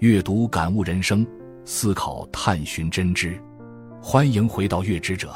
[0.00, 1.26] 阅读感悟人生，
[1.64, 3.40] 思考探寻真知。
[3.98, 5.32] 欢迎回到月之者，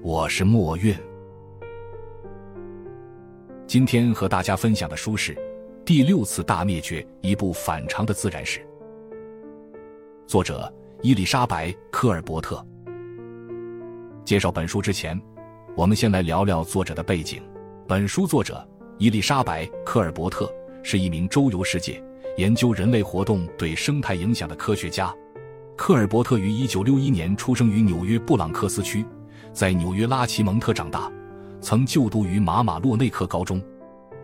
[0.00, 0.96] 我是墨韵。
[3.66, 5.34] 今天和大家分享的书是
[5.84, 8.60] 《第六次大灭绝：一部反常的自然史》，
[10.26, 10.72] 作者
[11.02, 12.66] 伊丽莎白·科尔伯特。
[14.24, 15.20] 介绍本书之前，
[15.76, 17.42] 我们先来聊聊作者的背景。
[17.86, 18.66] 本书作者
[18.96, 20.50] 伊丽莎白·科尔伯特
[20.82, 22.02] 是一名周游世界。
[22.38, 25.14] 研究人类活动对生态影响的科学家，
[25.76, 29.04] 科尔伯特于1961年出生于纽约布朗克斯区，
[29.52, 31.12] 在纽约拉奇蒙特长大，
[31.60, 33.62] 曾就读于马马洛内克高中。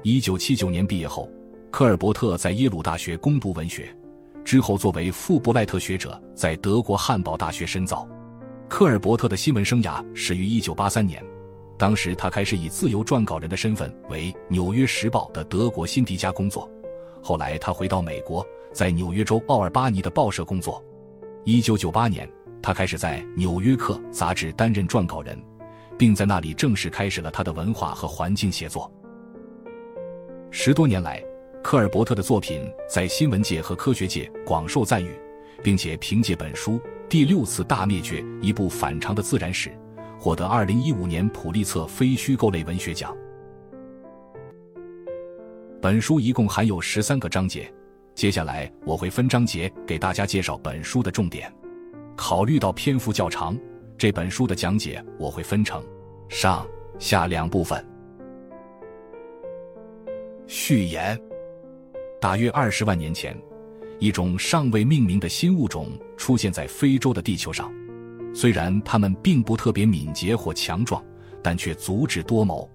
[0.05, 1.31] 1979年毕业后，
[1.71, 3.95] 科尔伯特在耶鲁大学攻读文学，
[4.43, 8.09] 之后作为富布赖特学者在德国汉堡大学深造。
[8.69, 11.23] 科尔伯特的新闻生涯始于1983年，
[11.77, 16.71] 当时他开始以自由撰稿人的身份为《纽约时报》的德国辛迪加工作。
[17.23, 20.83] 后来，他回到美国，在纽约州奥尔巴尼的报社工作。
[21.45, 22.29] 一九九八年，
[22.63, 25.39] 他开始在《纽约客》杂志担任撰稿人，
[25.97, 28.91] 并在那里正式开始了他的文化和环境写作。
[30.51, 31.23] 十多年来，
[31.63, 35.11] 科尔伯特的作品在新闻界和科学界广受赞誉，
[35.63, 36.73] 并且凭借本书
[37.09, 39.71] 《第六次大灭绝：一部反常的自然史》，
[40.19, 43.15] 获得二零一五年普利策非虚构类文学奖。
[45.81, 47.73] 本书一共含有十三个章节，
[48.13, 51.53] 接下来我会分章节给大家介绍本书的重点。
[52.17, 53.57] 考虑到篇幅较长，
[53.97, 55.81] 这本书的讲解我会分成
[56.29, 56.67] 上
[56.99, 57.87] 下两部分。
[60.49, 61.17] 序言：
[62.21, 63.41] 大约二十万年前，
[64.01, 67.73] 一种尚未命名的新物种出现在非洲的地球上。
[68.35, 71.01] 虽然它们并不特别敏捷或强壮，
[71.41, 72.69] 但却足智多谋。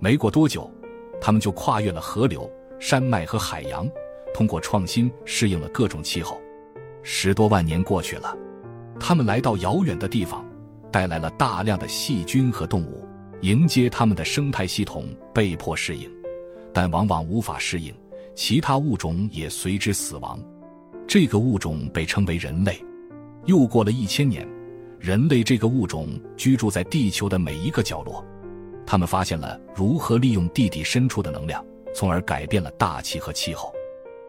[0.00, 0.72] 没过多久。
[1.20, 3.88] 他们就跨越了河流、山脉和海洋，
[4.32, 6.40] 通过创新适应了各种气候。
[7.02, 8.36] 十多万年过去了，
[9.00, 10.44] 他们来到遥远的地方，
[10.90, 13.06] 带来了大量的细菌和动物，
[13.40, 16.10] 迎接他们的生态系统被迫适应，
[16.72, 17.94] 但往往无法适应，
[18.34, 20.38] 其他物种也随之死亡。
[21.06, 22.78] 这个物种被称为人类。
[23.46, 24.46] 又过了一千年，
[24.98, 28.22] 人类这个物种居住在地球的每一个角落。
[28.90, 31.62] 他们发现了如何利用地底深处的能量，
[31.94, 33.70] 从而改变了大气和气候。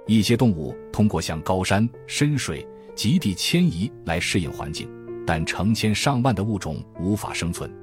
[0.06, 4.90] 一些动物通过向高山、深水、极地迁移来适应环境，
[5.26, 7.74] 但成千上万的物种无法生存。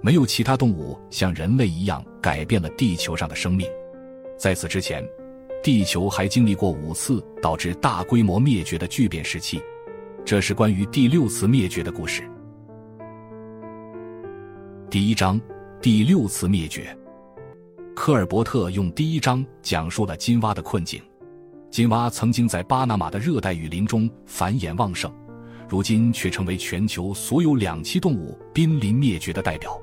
[0.00, 3.70] 没有其他动物像人类一样改变了地球上的生命。
[4.36, 5.08] 在此之前，
[5.62, 9.62] 地球还经历过五次导致大规模灭绝的巨变时期。
[10.24, 12.28] 这是关于第六次灭绝的故事。
[14.90, 15.40] 第一章。
[15.80, 16.96] 第六次灭绝，
[17.94, 21.00] 科尔伯特用第一章讲述了金蛙的困境。
[21.70, 25.12] 金蛙曾经在巴拿马的热带雨林中繁衍旺盛，
[25.68, 29.80] 如今却成为全球所有两栖动物濒临灭绝的代表。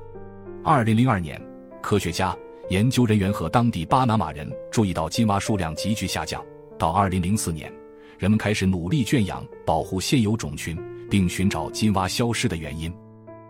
[0.62, 1.40] 二零零二年，
[1.80, 2.36] 科学家、
[2.68, 6.44] 研究人员和当地巴拿马人注意到金蛙数量急剧下降。
[6.76, 7.72] 到二零零四年，
[8.18, 10.76] 人们开始努力圈养、保护现有种群，
[11.08, 12.92] 并寻找金蛙消失的原因。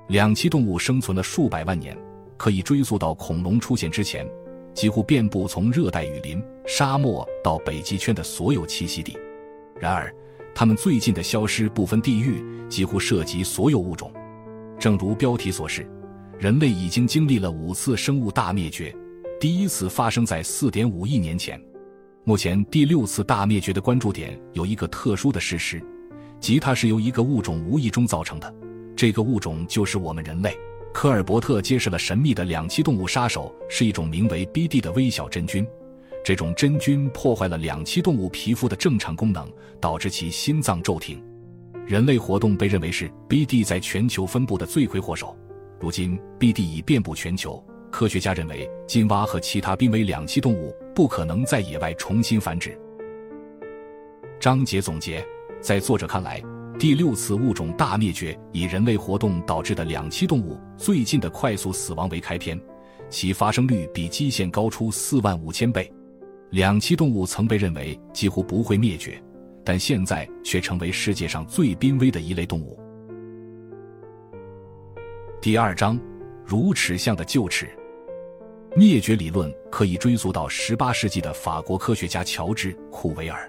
[0.08, 1.96] 两栖动物生存了数百万年。
[2.36, 4.26] 可以追溯到恐龙出现之前，
[4.72, 9.16] 几乎遍布从热带雨林、沙漠到北极圈的所有栖息地。
[9.78, 10.14] 然而，
[10.54, 14.12] 它们最近的消失不分地域，几乎涉及所有物种。
[14.78, 15.88] 正如标题所示，
[16.38, 18.94] 人类已经经历了五次生物大灭绝，
[19.40, 21.60] 第一次发生在4.5亿年前。
[22.24, 25.82] 目前，第六次大灭绝的关注点有一个特殊的事实，
[26.40, 28.54] 即它是由一个物种无意中造成的。
[28.96, 30.56] 这个物种就是我们人类。
[30.94, 35.66] 科尔伯特揭示了神秘的两栖动物杀手是一种名为 BD 的微小真菌。
[36.24, 39.46] 这种真菌破坏了两栖动物皮肤的正常功能，
[39.80, 41.20] 导致其心脏骤停。
[41.84, 45.36] 人类活动被认为是 BD 在全球分布的罪魁祸首。
[45.80, 47.62] 如今，BD 已遍布全球。
[47.90, 52.78] 科学家认为，金蛙和其他濒危两栖动物不可能在野外重新繁殖。
[54.38, 55.26] 章节总结，
[55.60, 56.40] 在作者看来。
[56.76, 62.60] 第六次物种大灭绝以人类活动导致的两栖动物最近的快速死亡为开篇，
[63.08, 65.90] 其发生率比基线高出四万五千倍。
[66.50, 69.22] 两栖动物曾被认为几乎不会灭绝，
[69.64, 72.78] 但现在却成为世界上最濒危的一类动物。
[75.40, 75.98] 第二章，
[76.44, 77.68] 如齿象的臼齿。
[78.76, 83.48] 灭绝理论可以追溯到十八世纪的法国科学家乔治·库维尔。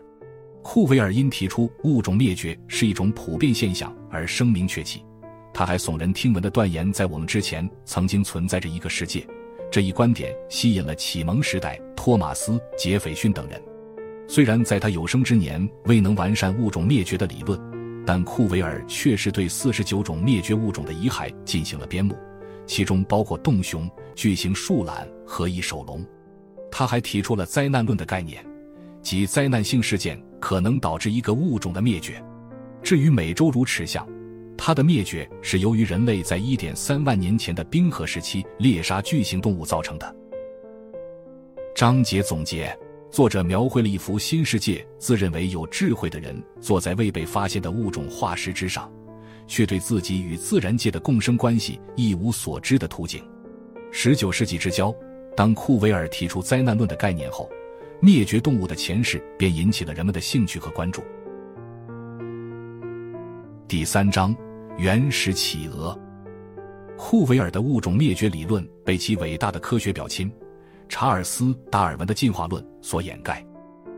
[0.67, 5.05] 库维尔因提出物种灭绝是一种普遍现象而声名鹊起，
[5.53, 9.23] 他还耸人听闻的断言，在我们之前曾经存在着一个世界。
[9.71, 13.61] 这一观点吸引了启蒙时代托马斯·杰斐逊等人。
[14.27, 17.61] 虽然在他有生之年未能完善物种灭绝的理论，
[18.03, 22.17] 但库维尔确实对四十九种灭绝物种的遗骸进行了编目，
[22.65, 26.03] 其中包括洞熊、巨型树懒和翼手龙。
[26.71, 28.43] 他还提出了灾难论的概念，
[29.05, 32.19] 即灾难性事件可能导致一个物种的灭绝。
[32.81, 34.05] 至于美洲乳齿象，
[34.57, 40.15] 它的灭绝是由于人类在一点三万年前的冰河时期猎杀巨型动物造成的。
[41.75, 42.75] 章节总结。
[43.11, 48.91] 作者描绘了一幅新世界，自认为有智慧的人坐在未被发现的物种化石之上，
[49.47, 53.23] 却对自己与自然界的共生关系一无所知的图景。
[53.89, 54.93] 十九世纪之交，
[55.33, 57.49] 当库维尔提出灾难论的概念后，
[58.05, 61.03] 灭绝动物的前世便引起了人们的兴趣和关注。
[63.67, 64.35] 第三章：
[64.77, 65.99] 原始企鹅。
[66.95, 70.31] 库维尔的物种灭绝理论被其伟大的科学表亲。
[70.87, 73.43] 查尔斯·达尔文的进化论所掩盖。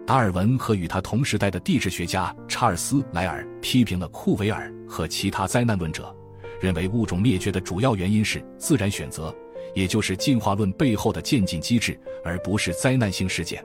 [0.05, 6.15] 达尔文和与他同时代的地质学家查尔斯·莱尔批评了库维尔和其他灾难论者，
[6.61, 9.35] 认为物种灭绝的主要原因是自然选择，
[9.75, 13.61] 也就是进化论背后的渐进机制，而不是灾难性事件。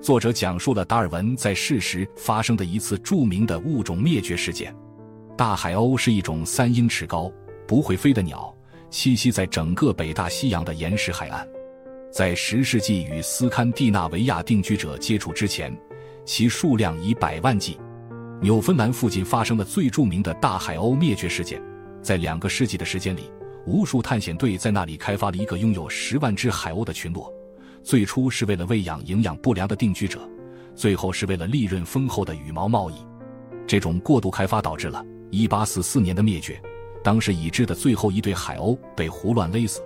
[0.00, 4.74] 作者讲述了达尔文在世时发生的一次著名的物种灭绝事件。
[5.36, 7.30] 大海鸥是一种三英尺高、
[7.68, 8.54] 不会飞的鸟，
[8.90, 11.46] 栖息在整个北大西洋的岩石海岸。
[12.10, 15.70] 在十世纪与斯堪的纳维亚定居者接触之前，
[16.24, 17.78] 其数量以百万计。
[18.40, 21.62] 纽芬兰附近发生了最著名的大海鸥灭绝事件。
[22.02, 23.30] 在两个世纪的时间里，
[23.66, 27.30] 无数探险队在那里开发了一个拥有十万只海鸥的群落。
[27.82, 30.20] 最初是为了喂养营养不良的定居者，
[30.74, 32.94] 最后是为了利润丰厚的羽毛贸易。
[33.66, 36.60] 这种过度开发导致了1844年的灭绝。
[37.02, 39.80] 当时已知的最后一对海鸥被胡乱勒死。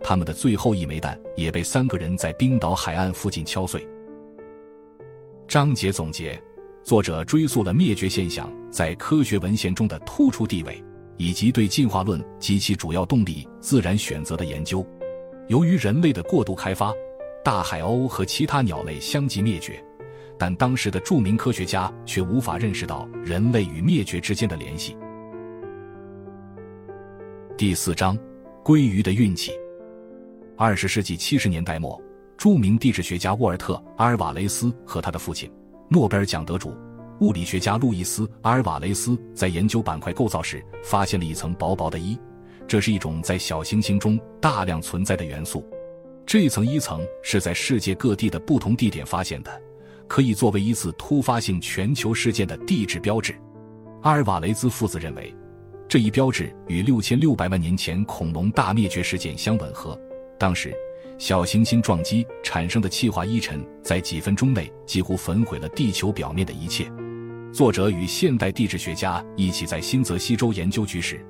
[0.00, 3.86] 他们的最后一枚蛋也被三个人在冰岛海岸附近敲碎。
[5.48, 6.40] 章节总结：
[6.84, 10.82] 作者追溯了灭绝现象在科学文献中的突出地位，
[11.16, 14.86] 以及对进化论及其主要动力自然选择的研究。
[15.48, 16.92] 由于人类的过度开发，
[17.44, 19.82] 大海鸥和其他鸟类相继灭绝，
[20.38, 24.96] 但当时的著名科学家却无法认识到人类与灭绝之间的联系。
[27.56, 28.16] 第四章：
[28.62, 29.50] 鲑鱼的运气。
[30.56, 32.00] 二十世纪七十年代末，
[32.36, 35.50] 著名地质学家沃尔特·阿尔瓦雷斯和他的父亲，
[35.88, 36.72] 诺贝尔奖得主
[37.18, 42.16] 物理学家路易斯·阿尔瓦雷斯在研究板块构造时，发现了一层薄薄的衣，
[42.68, 45.68] 这是一种在小行星中大量存在的元素。
[46.24, 49.62] 这一层一层是在世界各地的不同地点发现的，
[50.06, 53.34] 可以作为一次突发性全球事件的地质标志。
[54.02, 55.34] 阿尔瓦雷兹父子认为，
[55.88, 59.98] 这一标志与六千六百万年前恐龙大灭绝事件相吻合。
[60.38, 60.74] 当时，
[61.18, 66.90] 小行星撞击产生的气化一尘在几分钟内几乎焚毁了地球表面的一切。
[67.52, 71.24] 作者与现代地质学家一起在新泽西州研究菊石，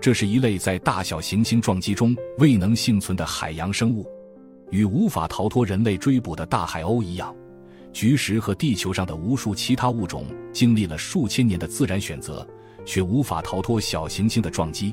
[0.00, 4.08] 这是一类在大小行星撞击中未能幸存的海洋生物。
[4.74, 7.32] 与无法逃脱人类追捕的大海鸥一样，
[7.92, 12.44] 菊石和地球上的无数其他物种经历了数千年的自然选择，
[12.84, 14.92] 却无法逃脱小行星的撞击。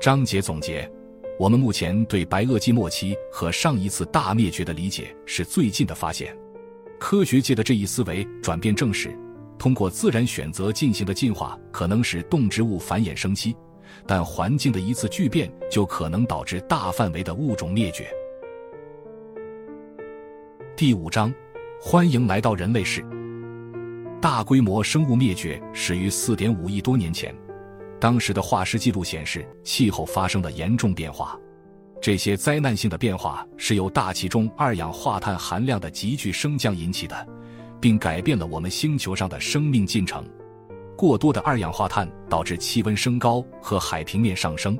[0.00, 0.90] 章节总结。
[1.38, 6.36] 我们目前对白垩纪末期和上一次大灭绝的理解是最近的发现。
[6.98, 9.16] 科学界的这一思维转变证实，
[9.56, 13.54] 通过自然选择进行的进化可能使动植物繁衍生息，
[14.08, 18.08] 但环境的一次巨变就可能导致大范围的物种灭绝。
[20.74, 21.30] 第五章，
[21.78, 23.04] 欢迎来到人类世。
[24.18, 27.34] 大规模生物灭绝始于4.5亿多年前。
[28.00, 31.38] 当时的化石记录显示，气候发生了严重变化。
[32.00, 37.28] 这些灾难性的变化是由大气中二氧化碳含量的急剧升降引起的，
[37.78, 40.24] 并改变了我们星球上的生命进程。
[40.98, 44.76] 过多的二氧化碳导致气温升高和海平面上升，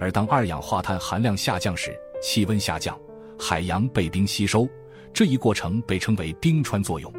[0.00, 2.98] 而当二氧化碳含量下降时，气温下降，
[3.38, 4.68] 海洋被冰吸收。
[5.12, 7.12] 这一过程被称为冰川作用。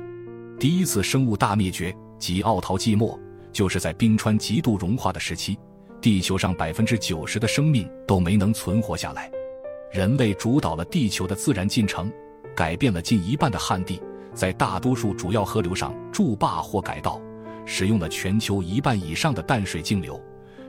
[0.60, 3.18] 第一次生物大灭绝即奥陶纪末。
[3.54, 5.58] 就是在冰川极度融化的时期，
[6.02, 9.32] 地球上百分之九十的生命都没能存活下来。
[9.94, 12.12] 人类主导了地球的自然进程，
[12.54, 14.02] 改变了近一半的旱地，
[14.34, 17.18] 在大多数主要河流上筑坝或改道，
[17.66, 20.22] 使用了全球一半以上的淡水径流，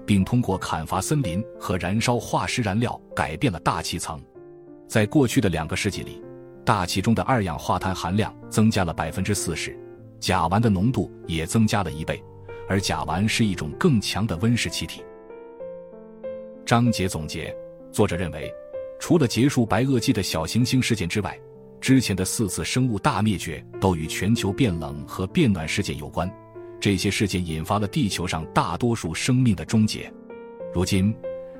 [0.04, 4.20] 并通过砍伐森林和燃烧化石燃料改变了大气层。
[4.88, 6.22] 在过去的两个世纪里，
[6.64, 9.76] 大气中的二氧化碳含量增加了百分之四十，
[10.18, 12.22] 甲烷的浓度也增加了一倍。
[12.68, 15.00] 而甲烷是一种更强的温室气体。
[16.64, 17.54] 章节总结：
[17.92, 18.52] 作者认为，
[18.98, 21.38] 除了结束白垩纪的小行星事件之外，
[21.80, 26.28] 之前的四次生物大灭绝都与全球变冷和变暖事件有关，
[26.78, 30.12] 这些事件引发了地球上大多数生命的终结。
[30.72, 31.14] 如今，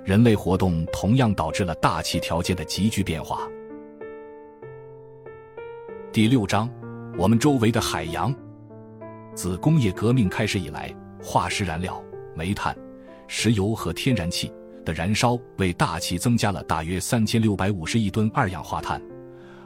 [0.05, 3.49] 人类活动同样导致了大气条件的急剧变化。
[6.13, 6.71] 第六章，
[7.19, 8.35] 我们周围的海洋。
[9.35, 12.03] 自工业革命开始以来，化石燃料、
[12.35, 12.77] 煤炭、
[13.27, 14.53] 石油和天然气
[14.85, 19.03] 的燃烧为大气增加了大约三千六百五十亿吨二氧化碳。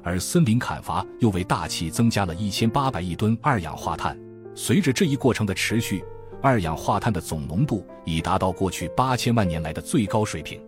[0.03, 4.19] 而森林砍伐又为大气增加了一千八百亿吨二氧化碳。
[4.63, 6.05] 随着这一过程的持续，
[6.43, 10.61] 二氧化碳的总浓度已达到过去八千万年来的最高水平。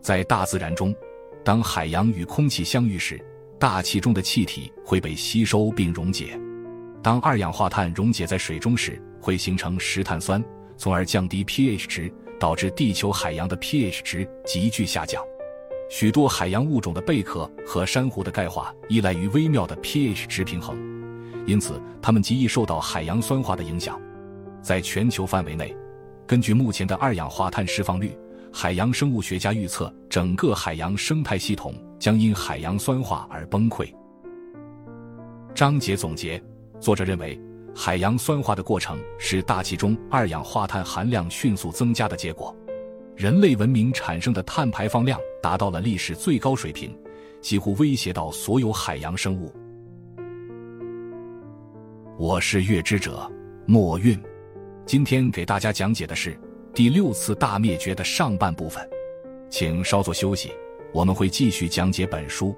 [0.00, 0.96] 在大自然中，
[1.44, 3.22] 当海洋与空气相遇时，
[3.58, 6.40] 大气中的气体会被吸收并溶解。
[7.02, 10.42] 当二氧化碳溶解在水中时，会形成石碳酸，
[10.78, 15.22] 从而降低 pH 值，导致地球海洋的 pH 值急剧下降。
[15.90, 20.74] 许多海洋物种的贝壳和珊瑚的钙化依赖于微妙的 pH 值平衡，
[21.46, 24.00] 因此它们极易受到海洋酸化的影响。
[24.60, 25.74] 在全球范围内，
[26.26, 28.10] 根据目前的二氧化碳释放率，
[28.52, 33.88] 海洋生物学家预测整个海洋生态系统将因海洋酸化而崩溃。
[35.54, 36.42] 章节总结：
[36.80, 37.40] 作者认为，
[37.74, 42.54] 海洋酸化的过程是大气中二氧化碳含量迅速增加的结果。
[43.14, 46.94] 人类文明产生的碳排放量达到了历史最高水平，
[47.40, 49.50] 几乎威胁到所有海洋生物。
[52.18, 53.30] 我是月之者
[53.66, 54.18] 墨韵，
[54.86, 56.34] 今天给大家讲解的是
[56.72, 58.88] 第六次大灭绝的上半部分，
[59.50, 60.50] 请稍作休息，
[60.94, 62.56] 我们会继续讲解本书。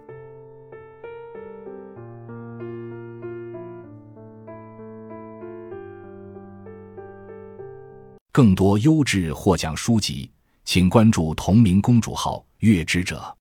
[8.30, 10.30] 更多优质获奖书籍。
[10.64, 13.34] 请关注同名公主号“月之者”，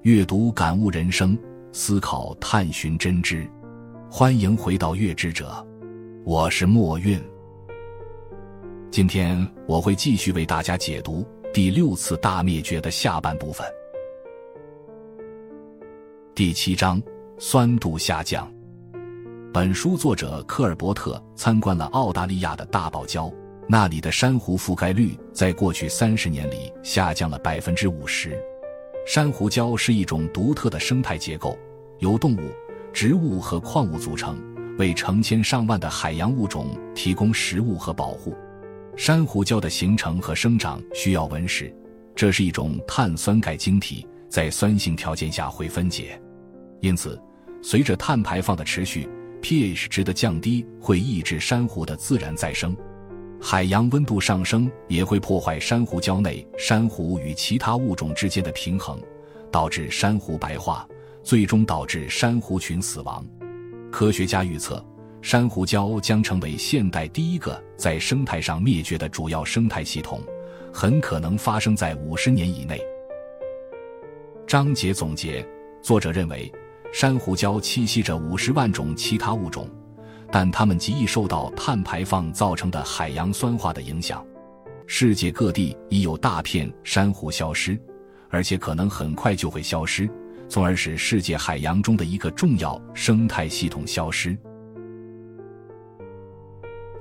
[0.00, 1.38] 阅读感悟人生，
[1.76, 3.44] 思考探寻真知。
[4.08, 5.52] 欢迎回到“月之者”，
[6.22, 7.20] 我是墨韵。
[8.92, 13.66] 今天我会继续为大家解读第六次大灭绝的下半部分，
[16.32, 17.02] 第七章：
[17.38, 18.48] 酸度下降。
[19.52, 23.34] 本书作者科尔伯特参观了澳大利亚的大堡礁，
[23.68, 28.40] 那里的珊瑚覆盖率在过去三十年里下降了百分之五十。
[29.06, 31.58] 珊瑚礁是一种独特的生态结构，
[32.04, 32.50] 由动物、
[32.92, 34.36] 植物和矿物组成，
[34.76, 38.36] 为成千上万的海洋物种提供食物和保护。
[38.94, 41.74] 珊瑚礁的形成和生长需要温室，
[42.14, 46.20] 这是一种碳酸钙晶体，在酸性条件下会分解，
[46.82, 47.18] 因此，
[47.62, 49.08] 随着碳排放的持续。
[49.40, 52.76] pH 值的降低会抑制珊瑚的自然再生，
[53.40, 59.00] 海洋温度上升也会破坏珊瑚礁内珊瑚与其他物种之间的平衡，
[59.50, 60.86] 导致珊瑚白化，
[61.24, 63.26] 最终导致珊瑚群死亡。
[63.90, 64.84] 科学家预测，
[65.22, 70.20] 珊瑚礁将成为现代第一个在生态上灭绝的主要生态系统，
[70.72, 72.80] 很可能发生在五十年以内。
[74.46, 75.44] 章节总结：
[75.82, 76.52] 作者认为。
[76.92, 79.68] 珊瑚礁栖息着五十万种其他物种，
[80.30, 84.24] 但它们极易受到碳排放造成的海洋酸化的影响。
[84.86, 87.76] 世界各地已有大片珊瑚消失，
[88.30, 90.08] 而且可能很快就会消失，
[90.48, 94.36] 从而使世界海洋中的一个重要生态系统消失。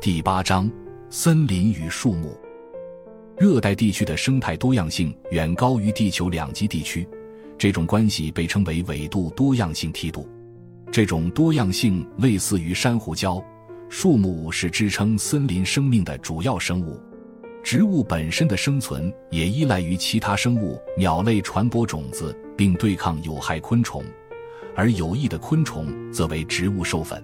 [0.01, 0.69] 第八章：
[1.09, 2.37] 森林与树木。
[3.37, 7.07] 热带地区的生态多样性远高于地球两极地区。
[7.57, 10.27] 这种关系被称为纬度多样性梯度，
[10.91, 13.43] 这种多样性类似于珊瑚礁。
[13.89, 16.99] 树木是支撑森林生命的主要生物，
[17.63, 24.03] 植物本身的生存也依赖于其他生物、鸟类传播种子并对抗有害昆虫，
[24.75, 27.23] 而有益的昆虫则为植物授粉。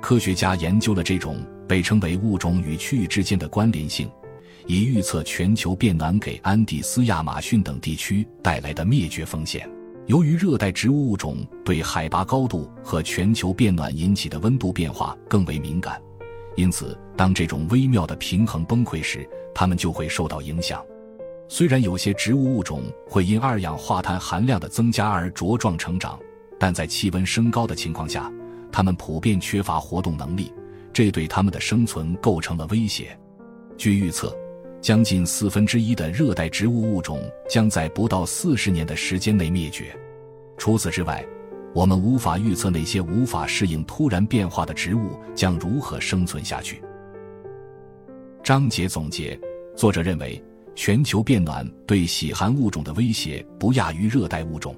[0.00, 4.08] 科学家研究了这种被称为物种与区域之间的关联性。
[4.66, 9.68] 以预测全球变暖给安第斯、亚马逊等地区带来的灭绝风险。
[10.06, 16.00] 由于热带植物物种对海拔高度和全球变暖引起的温度变化更为敏感，
[16.56, 20.84] 因此当这种微妙的平衡崩溃时，它们就会受到影响。
[21.48, 26.18] 虽然有些植物物种会因二氧化碳含量的增加而茁壮成长，
[26.58, 28.32] 但在气温升高的情况下，
[28.72, 30.52] 它们普遍缺乏活动能力，
[30.92, 33.18] 这对它们的生存构成了威胁。
[33.76, 34.34] 据预测。
[34.80, 39.98] 将近四分之一的热带植物物种将在不到四十年的时间内灭绝。
[40.58, 41.24] 除此之外，
[41.74, 46.80] 我们无法预测那些无法适应突然变化的植物将如何生存下去。
[48.44, 49.36] 章节总结：
[49.74, 50.40] 作者认为，
[50.76, 54.76] 全球变暖对喜寒物种的威胁不亚于热带物种。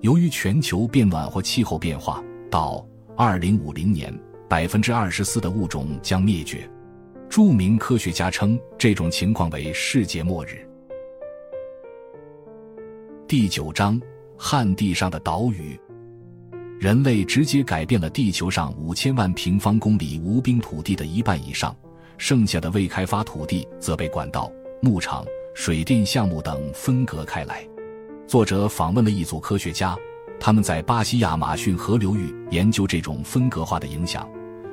[0.00, 2.84] 由于全球变暖或气候变化，到
[3.16, 4.12] 二零五零年，
[4.48, 6.68] 百分之二十四的物种将灭绝。
[7.28, 10.68] 著名科学家称这种情况为世界末日。
[13.28, 14.00] 第九章：
[14.36, 15.78] 旱地上的岛屿。
[16.84, 21.74] 人类直接改变了地球上五千万平方公里无冰土地的一半以上，
[22.18, 25.24] 剩下的未开发土地则被管道、牧场、
[25.54, 27.66] 水电项目等分隔开来。
[28.26, 29.96] 作者访问了一组科学家，
[30.38, 34.28] 他们在巴西亚马逊河流域研究这种分隔化的影响。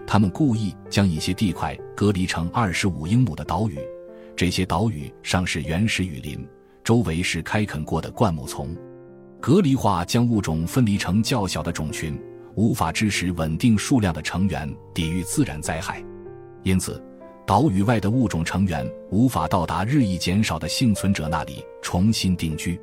[0.05, 3.79] 他们故意将一些地块隔离成二十五英亩的岛屿，
[4.35, 6.45] 这些岛屿上是原始雨林，
[6.83, 8.75] 周围是开垦过的灌木丛。
[9.41, 12.15] 隔离化将物种分离成较小的种群，
[12.53, 16.01] 无法支持稳定数量的成员抵御自然灾害，
[16.61, 17.03] 因此，
[17.47, 22.79] 岛屿外的物种成员无法到达日益减少的幸存者那里重新定居。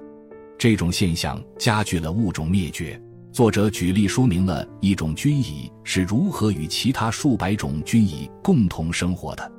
[0.58, 3.00] 这种现象加剧了物种灭绝。
[3.30, 9.52] 作者举例说明了一种菌蚁是如何与其他数百种菌蚁共同生活的。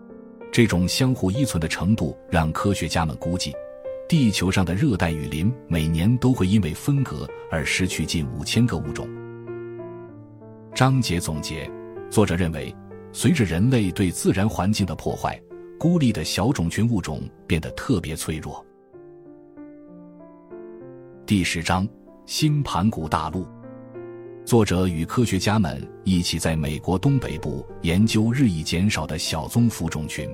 [0.51, 3.53] 这种相互依存的程度让科学家们估计。
[4.10, 9.08] 地球上的热带雨林每年都会因为分隔而失去近五千个物种。
[10.74, 11.70] 章节总结：
[12.10, 12.75] 作者认为，
[13.13, 15.39] 随着人类对自然环境的破坏，
[15.78, 18.66] 孤立的小种群物种变得特别脆弱。
[21.28, 21.88] 第十章：
[22.25, 23.46] 新盘古大陆。
[24.44, 30.28] 作者与科学家们一起在美国东北部研究日益减少的小棕蝠种群。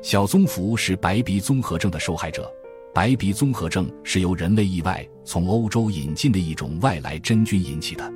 [0.00, 2.48] 小棕蝠是白鼻综合症的受害者。
[2.92, 8.12] 白鼻综合症是由人类意外从欧洲引进的一种外来真菌引起的。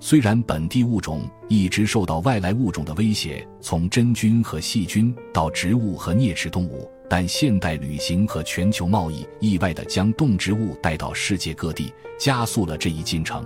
[0.00, 13.44] 虽然本地物种一直受到外来物种的威胁，从真菌和细菌到植物和啮齿动物，但现代旅行和全球贸易意外地将动植物带到世界各地，加速了这一进程。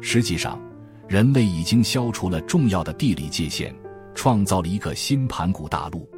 [0.00, 0.60] 实际上，
[1.08, 3.74] 人类已经消除了重要的地理界限，
[4.14, 6.08] 创造了一个新盘古大陆。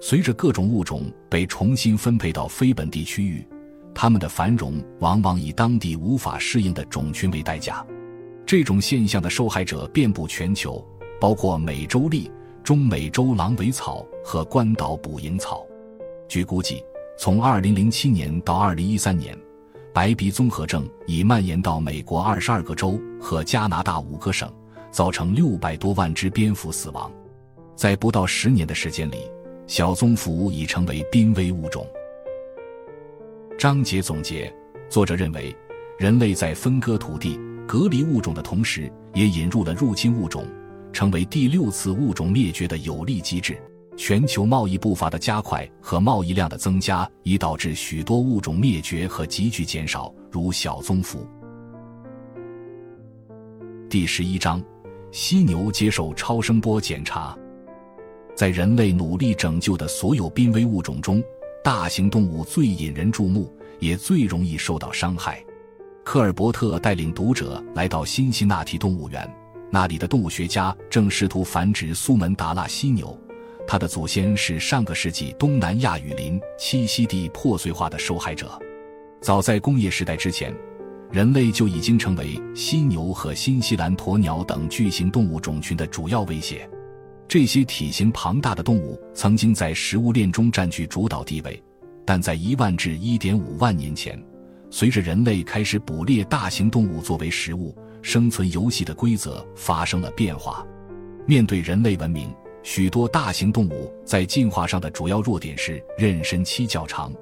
[0.00, 3.46] 随着各种物种被重新分配到非本地区域，
[3.94, 7.84] 它们的繁荣往往以当地无法适应的种群为代价。
[8.44, 10.86] 这种现象的受害者遍布全球，
[11.20, 12.30] 包括美洲栗、
[12.62, 15.66] 中美洲狼尾草和关岛捕蝇草。
[16.28, 16.84] 据估计，
[17.18, 19.36] 从2007年到2013年，
[19.94, 24.52] 白鼻综合症已蔓延到美国22个州和加拿大五个省，
[24.90, 27.10] 造成600多万只蝙蝠死亡。
[27.74, 29.16] 在不到十年的时间里。
[29.66, 31.86] 小棕蝠已成为濒危物种。
[33.58, 34.52] 章节总结：
[34.88, 35.54] 作者认为，
[35.98, 40.46] 人类在分割土地、隔离物种的同时，也引入了入侵物种，
[40.92, 43.60] 成为第六次物种灭绝的有力机制。
[43.96, 51.26] 全球贸易步伐的加快和贸易量的增加，已导致许多物种灭绝和急剧减少，如小棕蝠。
[53.88, 54.62] 第十一章：
[55.10, 57.36] 犀牛接受超声波检查。
[58.36, 61.24] 在人类努力拯救的所有濒危物种中，
[61.64, 65.42] 大型动物最引人注目，也最容易受到伤害。
[66.04, 69.26] 科尔伯特带领读者来到辛辛那提动物园，
[69.70, 73.18] 那里的动物学家正试图繁殖苏门答腊犀牛。
[73.66, 78.56] 它的祖先是上个世纪东南亚雨林栖息地破碎化的受害者。
[79.22, 80.54] 早在工业时代之前，
[81.10, 86.68] 人类就已经成为犀牛和新西兰鸵鸟等巨型动物种群的主要威胁。
[87.28, 91.60] 这些体型庞大的动物曾经在食物链中占据主导地位，
[92.04, 94.20] 但在一万至一点五万年前，
[94.70, 100.64] 随着人类开始捕猎大型动物作为食物，生存游戏的规则发生了变化。
[101.26, 107.12] 面对人类文明，许多大型动物在进化上的主要弱点是妊娠期较长，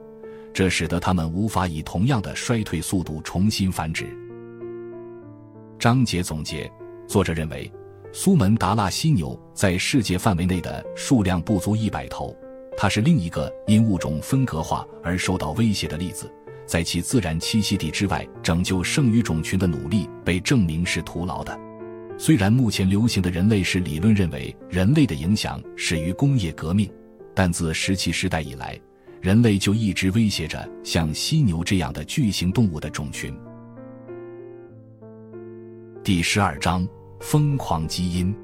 [0.53, 4.07] 这使得它们无法以同样的衰退速度重新繁殖。
[5.79, 6.71] 章节总结：
[7.09, 7.73] 作者认为。
[8.17, 12.33] 苏门答腊犀牛在世界范围内的数量不足一百头，
[12.77, 16.33] 它是另一个因物种分隔化而受到威胁的例子。
[16.65, 21.59] 在其自然栖息地之外拯救剩余种群的努力被证明是徒劳的。
[22.17, 26.89] 虽然目前流行的人类史理论认为人类的影响始于工业革命，
[27.35, 28.81] 但自石器时代以来，
[29.21, 33.37] 人类就一直威胁着像犀牛这样的巨型动物的种群。
[36.05, 36.87] 第十二章。
[37.27, 38.37] 疯狂基因，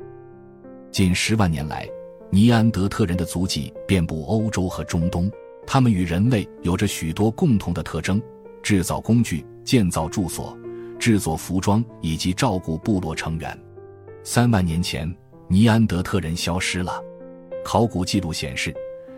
[0.90, 1.86] 近十万年来，
[2.30, 5.30] 尼安德特人的足迹遍布欧洲和中东。
[5.66, 8.20] 他们与人类有着许多共同的特征：
[8.62, 10.58] 制造工具、建造住所、
[10.98, 13.56] 制作服装以及照顾部落成员。
[14.24, 15.14] 三万年前，
[15.46, 17.04] 尼安德特人消失了。
[17.62, 18.74] 考古记录显示，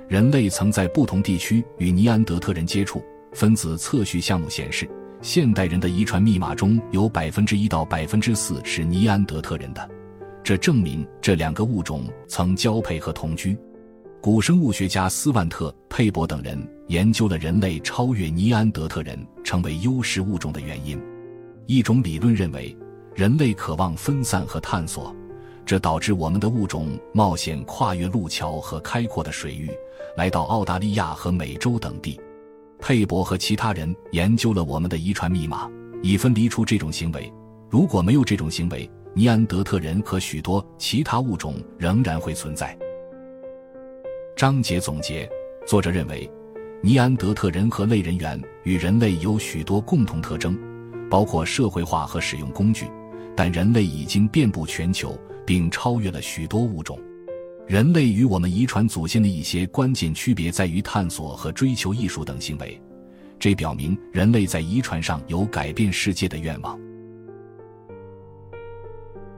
[0.09, 3.01] 人类曾在不同地区与尼安德特人接触。
[3.33, 4.91] 分子测序项目显示，
[5.23, 9.89] 现代人的遗传密码中有百分之一到百分之四是尼安德特人的，
[10.43, 13.57] 这证明这两个物种曾交配和同居。
[14.21, 16.59] 古生物学家斯万特·佩伯等人
[16.89, 21.01] 研究了人类超越尼安德特人成为优势物种的原因。
[21.67, 22.77] 一种理论认为，
[23.15, 25.15] 人类渴望分散和探索。
[25.65, 29.71] 这导致我们的物种冒险跨越路桥和开阔的水域，
[30.17, 32.21] 来到澳大利亚和美洲等地。
[32.83, 35.71] 佩伯和其他人研究了我们的遗传密码，
[36.03, 37.33] 以分离出这种行为。
[37.71, 42.77] 如果没有这种行为，尼安德特人和许多其他物种仍然会存在。
[44.35, 45.31] 章节总结：
[45.65, 46.29] 作者认为，
[46.83, 50.59] 尼安德特人和类人猿与人类有许多共同特征，
[51.09, 52.87] 包括社会化和使用工具，
[53.37, 55.17] 但人类已经遍布全球。
[55.45, 56.97] 并超越了许多物种。
[57.69, 62.81] 人类与我们遗传祖先的一些关键区别在于探索和追求艺术等行为，
[63.39, 66.79] 这表明人类在遗传上有改变世界的愿望。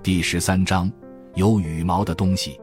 [0.03, 0.91] 第十三章
[1.35, 2.59] 有羽毛的东西。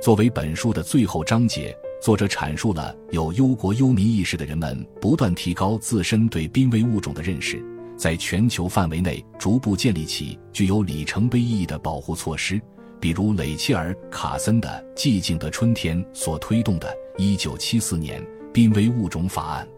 [0.00, 7.64] 作为本书的最后章节，作者阐述了有忧国忧民意识的人们不断提高自身对濒危物种的认识。
[7.96, 12.60] 在全球范围内逐步建立起具有里程碑意义的保护措施，
[13.00, 19.68] 比如雷切尔·卡森的《寂静的春天》所推动的1974年濒危物种法案。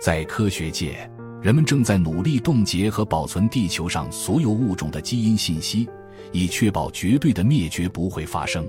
[0.00, 1.08] 在科学界，
[1.42, 5.88] 人们正在努力冻结和保存地球上所有物种的基因信息，
[6.32, 8.66] 以确保绝对的灭绝不会发生。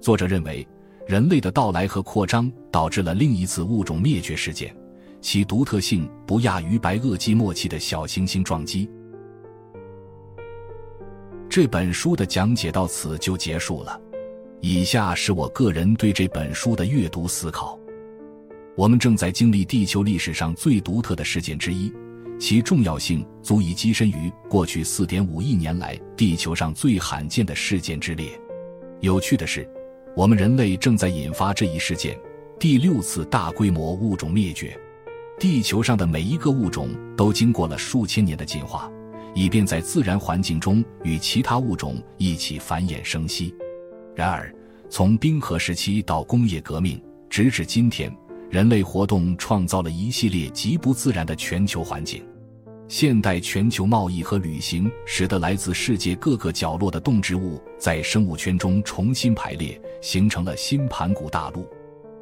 [0.00, 0.66] 作者认为，
[1.06, 4.74] 人类的到来和扩张导致了另一次物种灭绝事件。
[5.20, 8.88] 其独特性不亚于白垩纪末期的小行星撞击。
[11.50, 14.00] 这本书的讲解到此就结束了。
[14.60, 17.76] 以下是我个人对这本书的阅读思考：
[18.76, 21.92] 我们正在经历地球历史上最独特的事件之一，
[22.38, 28.30] 其重要性足以跻身于过去四点五亿年来地球上最罕见的事件之列。
[29.00, 29.68] 有趣的是，
[30.14, 32.16] 我们人类正在引发这一事件——
[32.60, 34.78] 第六次大规模物种灭绝。
[35.36, 38.88] 地球上的每一个物种都经过了数千年的进化，
[39.34, 43.54] 以便在自然环境中与其他物种一起繁衍生息。
[44.14, 44.54] 然而，
[44.88, 48.14] 从冰河时期到工业革命，直至今天，
[48.50, 52.22] 人类活动创造了一系列极不自然的全球环境。
[52.88, 61.68] 现代全球贸易和旅行使得来自世界各个角落的动植物在生物圈中重新排列，形成了新盘古大陆。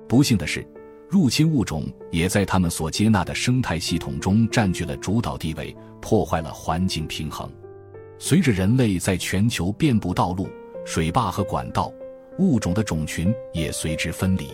[0.07, 0.66] 不幸的是。
[1.09, 7.51] 入侵物种也在他们所接纳的生态系统中占据了主导地位，破坏了环境平衡。
[8.18, 10.47] 随着人类在全球遍布道路、
[10.85, 11.90] 水坝和管道，
[12.38, 14.51] 物种的种群也随之分离。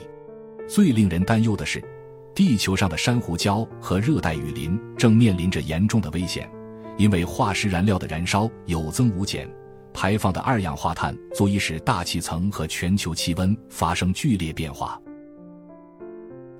[0.68, 1.82] 最令人担忧的是，
[2.36, 6.48] 地球上的珊瑚礁和热带雨林正面临着严重的危险，
[6.96, 9.48] 因为化石燃料的燃烧有增无减，
[9.92, 15.00] 排放的二氧化碳足以使大气层和全球气温发生剧烈变化。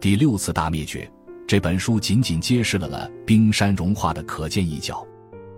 [0.05, 1.11] 第六次大灭绝，
[1.47, 5.03] 这本书仅仅揭示了了冰山融化的可见一角，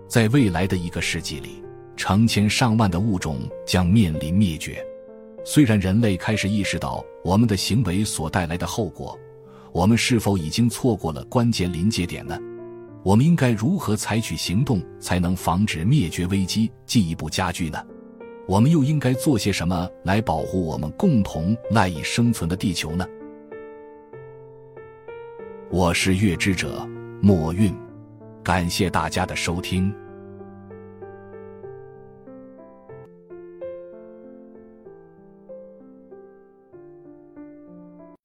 [0.07, 1.61] 在未来的一个世纪里，
[1.97, 4.81] 成千上万的物种将面临灭绝。
[5.43, 9.19] 虽然人类开始意识到我们的行为所带来的后果，
[9.73, 12.39] 我们是否已经错过了关键临界点呢？
[13.03, 17.83] 我们应该如何采取行动才能防止灭绝危机进一步加剧呢？
[18.47, 23.05] 我们又应该做些什么来保护我们共同赖以生存的地球呢？
[25.69, 26.87] 我是月之者
[27.21, 27.75] 墨韵，
[28.41, 29.93] 感谢大家的收听。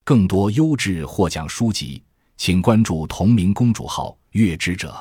[0.05, 2.01] 更多优质获奖书籍，
[2.37, 4.95] 请关注同名公主号“月之者”。